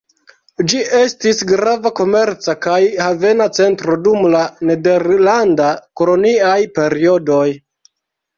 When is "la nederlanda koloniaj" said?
4.37-6.57